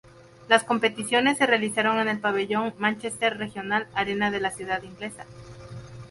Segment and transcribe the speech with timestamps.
[0.49, 5.25] Las competiciones se realizaron en el pabellón Manchester Regional Arena de la ciudad inglesa.